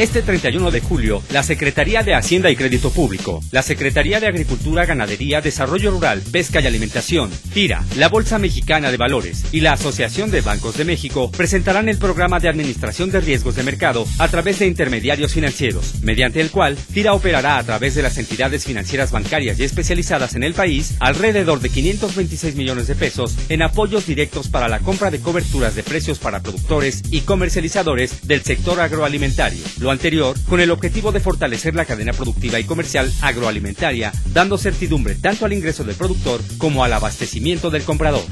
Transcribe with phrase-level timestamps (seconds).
[0.00, 4.86] Este 31 de julio, la Secretaría de Hacienda y Crédito Público, la Secretaría de Agricultura,
[4.86, 10.30] Ganadería, Desarrollo Rural, Pesca y Alimentación, FIRA, la Bolsa Mexicana de Valores y la Asociación
[10.30, 14.58] de Bancos de México presentarán el programa de administración de riesgos de mercado a través
[14.60, 19.60] de intermediarios financieros, mediante el cual FIRA operará a través de las entidades financieras bancarias
[19.60, 24.66] y especializadas en el país alrededor de 526 millones de pesos en apoyos directos para
[24.66, 30.60] la compra de coberturas de precios para productores y comercializadores del sector agroalimentario anterior con
[30.60, 35.84] el objetivo de fortalecer la cadena productiva y comercial agroalimentaria, dando certidumbre tanto al ingreso
[35.84, 38.22] del productor como al abastecimiento del comprador.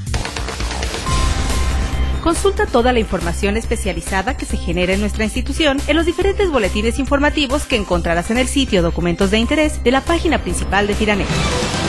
[2.23, 6.99] Consulta toda la información especializada que se genera en nuestra institución en los diferentes boletines
[6.99, 11.88] informativos que encontrarás en el sitio Documentos de Interés de la página principal de Firanet.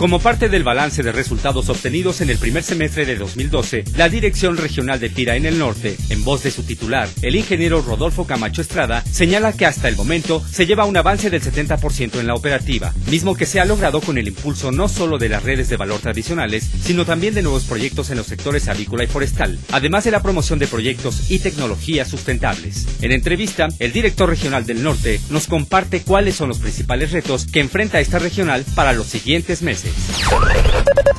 [0.00, 4.56] Como parte del balance de resultados obtenidos en el primer semestre de 2012, la Dirección
[4.56, 8.62] Regional de Tira en el Norte, en voz de su titular, el ingeniero Rodolfo Camacho
[8.62, 12.94] Estrada, señala que hasta el momento se lleva un avance del 70% en la operativa,
[13.10, 16.00] mismo que se ha logrado con el impulso no solo de las redes de valor
[16.00, 20.22] tradicionales, sino también de nuevos proyectos en los sectores avícola y forestal, además de la
[20.22, 22.86] promoción de proyectos y tecnologías sustentables.
[23.02, 27.60] En entrevista, el director regional del Norte nos comparte cuáles son los principales retos que
[27.60, 29.89] enfrenta esta regional para los siguientes meses.
[29.90, 31.09] Politics.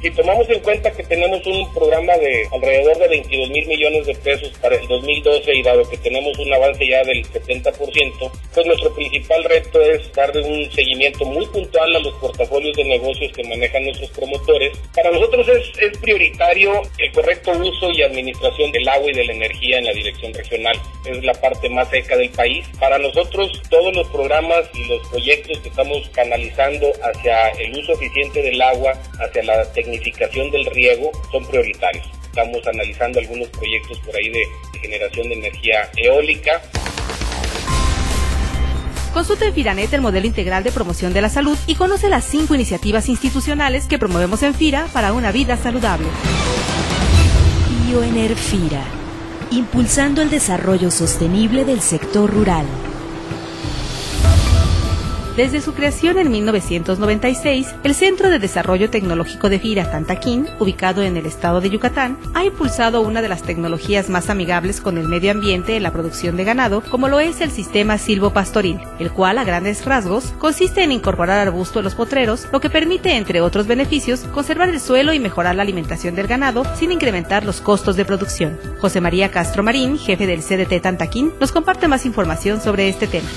[0.00, 4.14] Si tomamos en cuenta que tenemos un programa de alrededor de 22 mil millones de
[4.14, 8.94] pesos para el 2012 y dado que tenemos un avance ya del 70%, pues nuestro
[8.94, 13.86] principal reto es darle un seguimiento muy puntual a los portafolios de negocios que manejan
[13.86, 14.78] nuestros promotores.
[14.94, 19.32] Para nosotros es, es prioritario el correcto uso y administración del agua y de la
[19.32, 20.78] energía en la dirección regional.
[21.06, 22.64] Es la parte más seca del país.
[22.78, 28.42] Para nosotros todos los programas y los proyectos que estamos canalizando hacia el uso eficiente
[28.42, 32.06] del agua, hacia la tecnología, significación del riego son prioritarios.
[32.24, 34.44] Estamos analizando algunos proyectos por ahí de,
[34.80, 36.62] generación de energía eólica.
[39.12, 42.54] Consulta en Firanet el modelo integral de promoción de la salud y conoce las cinco
[42.54, 46.06] iniciativas institucionales que promovemos en FIRA para una vida saludable.
[47.86, 48.84] Bioenerfira,
[49.50, 52.66] impulsando el desarrollo sostenible del sector rural.
[55.38, 61.16] Desde su creación en 1996, el Centro de Desarrollo Tecnológico de Fira Tantaquín, ubicado en
[61.16, 65.30] el estado de Yucatán, ha impulsado una de las tecnologías más amigables con el medio
[65.30, 69.44] ambiente en la producción de ganado, como lo es el sistema silvopastoril, el cual a
[69.44, 74.22] grandes rasgos consiste en incorporar arbusto en los potreros, lo que permite, entre otros beneficios,
[74.34, 78.58] conservar el suelo y mejorar la alimentación del ganado sin incrementar los costos de producción.
[78.80, 83.28] José María Castro Marín, jefe del CDT Tantaquín, nos comparte más información sobre este tema.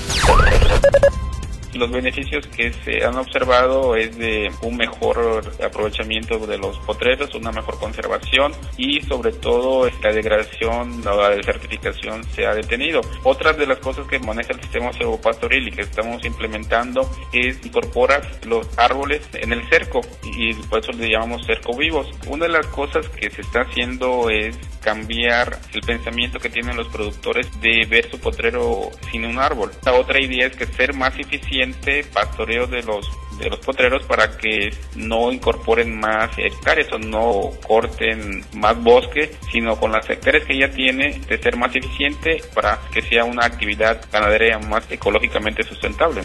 [1.74, 7.50] Los beneficios que se han observado es de un mejor aprovechamiento de los potreros, una
[7.50, 13.00] mejor conservación y sobre todo la degradación, la desertificación se ha detenido.
[13.22, 14.90] Otra de las cosas que maneja el sistema
[15.22, 20.92] pastoril y que estamos implementando es incorporar los árboles en el cerco y por eso
[20.92, 22.08] le llamamos cerco vivos.
[22.28, 26.88] Una de las cosas que se está haciendo es cambiar el pensamiento que tienen los
[26.88, 29.70] productores de ver su potrero sin un árbol.
[29.84, 34.36] La otra idea es que ser más eficiente pastoreo de los de los potreros para
[34.36, 40.58] que no incorporen más hectáreas o no corten más bosque, sino con las hectáreas que
[40.58, 46.22] ya tiene de ser más eficiente para que sea una actividad ganadera más ecológicamente sustentable.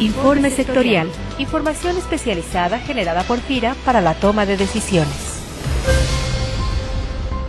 [0.00, 1.10] Informe sectorial.
[1.38, 5.27] Información especializada generada por FIRA para la toma de decisiones.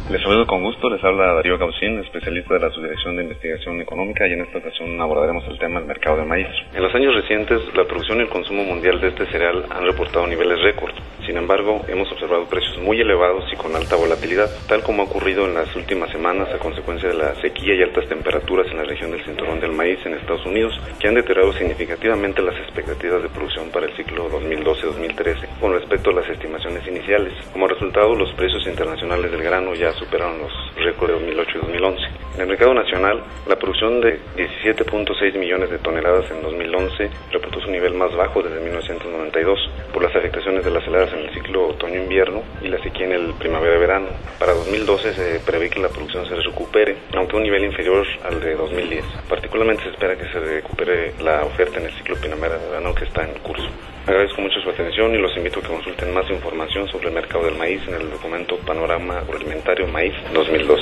[0.10, 4.28] Les saludo con gusto, les habla Darío Gaucín, especialista de la Subdirección de Investigación Económica
[4.28, 6.48] y en esta ocasión abordaremos el tema del mercado de maíz.
[6.74, 10.26] En los años recientes, la producción y el consumo mundial de este cereal han reportado
[10.26, 10.96] niveles récord.
[11.28, 15.46] Sin embargo, hemos observado precios muy elevados y con alta volatilidad, tal como ha ocurrido
[15.46, 19.12] en las últimas semanas a consecuencia de la sequía y altas temperaturas en la región
[19.12, 23.70] del cinturón del maíz en Estados Unidos, que han deteriorado significativamente las expectativas de producción
[23.70, 27.34] para el ciclo 2012-2013 con respecto a las estimaciones iniciales.
[27.54, 32.02] Como resultado, los precios internacionales del grano ya superaron los récords de 2008 y 2011.
[32.36, 37.70] En el mercado nacional, la producción de 17.6 millones de toneladas en 2011 reportó su
[37.70, 39.60] nivel más bajo desde 1992
[39.92, 43.34] por las afectaciones de las heladas en el ciclo otoño-invierno y la sequía en el
[43.34, 44.08] primavera-verano.
[44.40, 48.40] Para 2012 se prevé que la producción se recupere, aunque a un nivel inferior al
[48.40, 49.04] de 2010.
[49.28, 53.34] Particularmente se espera que se recupere la oferta en el ciclo primavera-verano que está en
[53.40, 53.70] curso.
[54.10, 57.46] Agradezco mucho su atención y los invito a que consulten más información sobre el mercado
[57.46, 60.82] del maíz en el documento Panorama Agroalimentario Maíz 2012.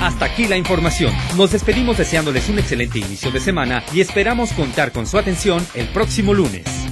[0.00, 1.12] Hasta aquí la información.
[1.36, 5.88] Nos despedimos deseándoles un excelente inicio de semana y esperamos contar con su atención el
[5.88, 6.83] próximo lunes.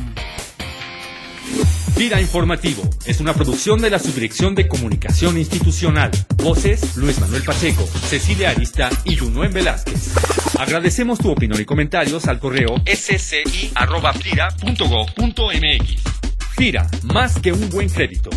[2.02, 6.10] Gira Informativo es una producción de la Subdirección de Comunicación Institucional.
[6.34, 10.12] Voces Luis Manuel Pacheco, Cecilia Arista y Junuen Velázquez.
[10.58, 13.72] Agradecemos tu opinión y comentarios al correo sci.fira.gov.mx.
[16.56, 18.30] Fira, más que un buen crédito.